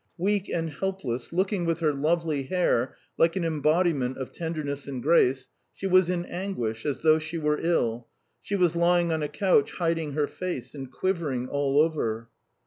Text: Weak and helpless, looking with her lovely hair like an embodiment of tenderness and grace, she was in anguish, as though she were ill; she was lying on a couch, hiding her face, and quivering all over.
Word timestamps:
Weak 0.17 0.49
and 0.49 0.71
helpless, 0.71 1.31
looking 1.31 1.63
with 1.63 1.77
her 1.81 1.93
lovely 1.93 2.41
hair 2.41 2.95
like 3.19 3.35
an 3.35 3.45
embodiment 3.45 4.17
of 4.17 4.31
tenderness 4.31 4.87
and 4.87 5.03
grace, 5.03 5.47
she 5.73 5.85
was 5.85 6.09
in 6.09 6.25
anguish, 6.25 6.87
as 6.87 7.01
though 7.01 7.19
she 7.19 7.37
were 7.37 7.59
ill; 7.61 8.07
she 8.41 8.55
was 8.55 8.75
lying 8.75 9.11
on 9.11 9.21
a 9.21 9.29
couch, 9.29 9.73
hiding 9.73 10.13
her 10.13 10.25
face, 10.25 10.73
and 10.73 10.91
quivering 10.91 11.47
all 11.47 11.79
over. 11.79 12.29